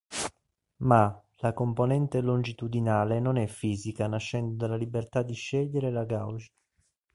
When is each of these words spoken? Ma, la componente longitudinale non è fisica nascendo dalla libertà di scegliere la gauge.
Ma, 0.77 1.15
la 1.41 1.53
componente 1.53 2.21
longitudinale 2.21 3.19
non 3.19 3.37
è 3.37 3.45
fisica 3.45 4.07
nascendo 4.07 4.55
dalla 4.55 4.75
libertà 4.75 5.21
di 5.21 5.35
scegliere 5.35 5.91
la 5.91 6.05
gauge. 6.05 6.51